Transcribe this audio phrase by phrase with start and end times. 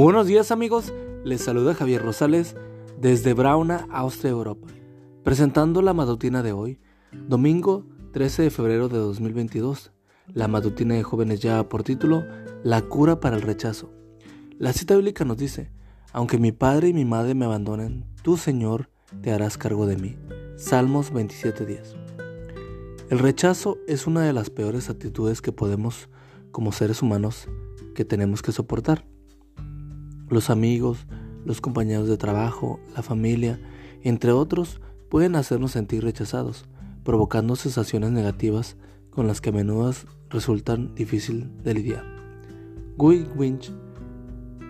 [0.00, 0.92] Buenos días amigos,
[1.24, 2.54] les saluda Javier Rosales
[3.00, 4.68] desde Brauna, Austria, Europa,
[5.24, 6.78] presentando la matutina de hoy,
[7.10, 9.90] domingo 13 de febrero de 2022.
[10.28, 12.24] La matutina de jóvenes ya por título
[12.62, 13.90] La cura para el rechazo.
[14.56, 15.72] La cita bíblica nos dice,
[16.12, 18.90] aunque mi padre y mi madre me abandonen, tú Señor
[19.20, 20.16] te harás cargo de mí.
[20.54, 21.96] Salmos 27:10.
[23.10, 26.08] El rechazo es una de las peores actitudes que podemos
[26.52, 27.48] como seres humanos
[27.96, 29.04] que tenemos que soportar.
[30.30, 31.06] Los amigos,
[31.44, 33.60] los compañeros de trabajo, la familia,
[34.02, 36.66] entre otros, pueden hacernos sentir rechazados,
[37.02, 38.76] provocando sensaciones negativas
[39.10, 39.92] con las que a menudo
[40.30, 42.04] resultan difícil de lidiar.
[42.96, 43.72] Guy Winch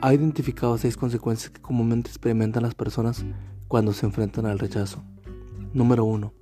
[0.00, 3.24] ha identificado seis consecuencias que comúnmente experimentan las personas
[3.68, 5.02] cuando se enfrentan al rechazo.
[5.72, 6.32] Número 1.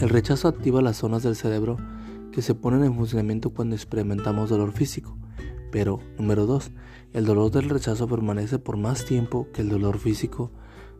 [0.00, 1.76] El rechazo activa las zonas del cerebro
[2.32, 5.16] que se ponen en funcionamiento cuando experimentamos dolor físico.
[5.76, 6.70] Pero, número 2,
[7.12, 10.50] el dolor del rechazo permanece por más tiempo que el dolor físico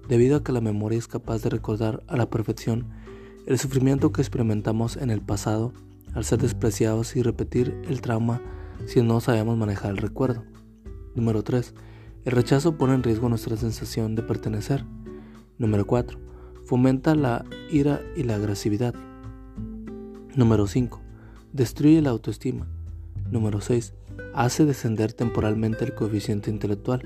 [0.06, 2.86] debido a que la memoria es capaz de recordar a la perfección
[3.46, 5.72] el sufrimiento que experimentamos en el pasado
[6.12, 8.42] al ser despreciados y repetir el trauma
[8.84, 10.44] si no sabemos manejar el recuerdo.
[11.14, 11.72] Número 3.
[12.26, 14.84] El rechazo pone en riesgo nuestra sensación de pertenecer.
[15.56, 16.18] Número 4.
[16.66, 18.94] Fomenta la ira y la agresividad.
[20.34, 21.00] Número 5.
[21.54, 22.68] Destruye la autoestima.
[23.30, 23.92] Número 6
[24.34, 27.02] hace descender temporalmente el coeficiente intelectual.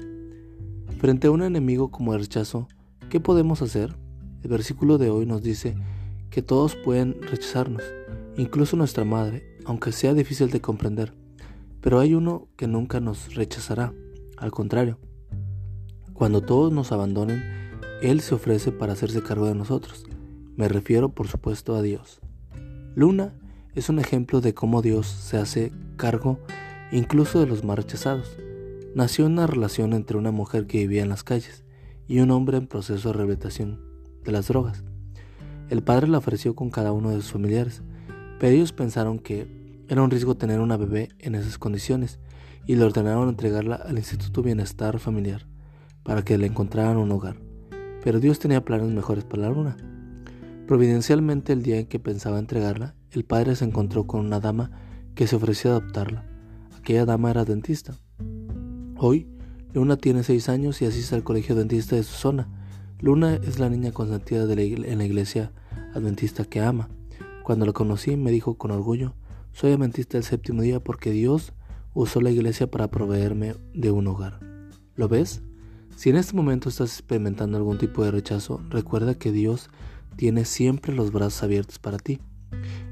[0.98, 2.68] Frente a un enemigo como el rechazo,
[3.08, 3.94] ¿qué podemos hacer?
[4.42, 5.76] El versículo de hoy nos dice
[6.30, 7.82] que todos pueden rechazarnos,
[8.36, 11.14] incluso nuestra madre, aunque sea difícil de comprender.
[11.80, 13.94] Pero hay uno que nunca nos rechazará.
[14.36, 14.98] Al contrario,
[16.12, 17.42] cuando todos nos abandonen,
[18.02, 20.04] Él se ofrece para hacerse cargo de nosotros.
[20.56, 22.20] Me refiero, por supuesto, a Dios.
[22.94, 23.32] Luna
[23.80, 26.38] es un ejemplo de cómo Dios se hace cargo
[26.92, 28.36] incluso de los más rechazados.
[28.94, 31.64] Nació una relación entre una mujer que vivía en las calles
[32.06, 33.80] y un hombre en proceso de rehabilitación
[34.22, 34.84] de las drogas.
[35.70, 37.82] El padre la ofreció con cada uno de sus familiares,
[38.38, 39.46] pero ellos pensaron que
[39.88, 42.18] era un riesgo tener una bebé en esas condiciones
[42.66, 45.46] y le ordenaron entregarla al Instituto Bienestar Familiar
[46.02, 47.36] para que le encontraran un hogar.
[48.04, 49.76] Pero Dios tenía planes mejores para la luna.
[50.70, 54.70] Providencialmente el día en que pensaba entregarla, el padre se encontró con una dama
[55.16, 56.30] que se ofreció a adoptarla.
[56.78, 57.98] Aquella dama era dentista.
[58.96, 59.26] Hoy,
[59.74, 62.48] Luna tiene seis años y asiste al colegio dentista de su zona.
[63.00, 65.50] Luna es la niña consentida en la iglesia
[65.92, 66.88] adventista que ama.
[67.42, 69.16] Cuando la conocí me dijo con orgullo,
[69.50, 71.52] soy adventista del séptimo día porque Dios
[71.94, 74.38] usó la iglesia para proveerme de un hogar.
[74.94, 75.42] ¿Lo ves?
[75.96, 79.68] Si en este momento estás experimentando algún tipo de rechazo, recuerda que Dios
[80.16, 82.20] tiene siempre los brazos abiertos para ti.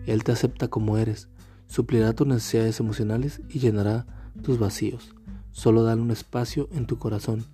[0.06, 1.28] Él te acepta como eres
[1.68, 4.06] suplirá tus necesidades emocionales y llenará
[4.42, 5.14] tus vacíos.
[5.50, 7.44] Solo dale un espacio en tu corazón.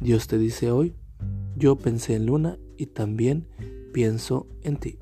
[0.00, 0.94] Dios te dice hoy,
[1.56, 3.46] yo pensé en Luna y también
[3.92, 4.98] pienso en ti.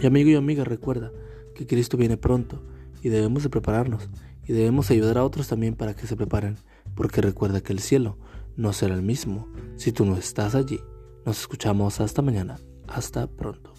[0.00, 1.10] Y amigo y amiga, recuerda
[1.54, 2.62] que Cristo viene pronto
[3.02, 4.08] y debemos de prepararnos
[4.46, 6.56] y debemos ayudar a otros también para que se preparen,
[6.94, 8.18] porque recuerda que el cielo
[8.56, 10.80] no será el mismo si tú no estás allí.
[11.24, 12.58] Nos escuchamos hasta mañana.
[12.94, 13.73] Hasta pronto.